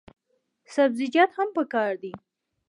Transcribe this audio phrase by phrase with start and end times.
[0.75, 2.11] سبزیجات هم پکار دي.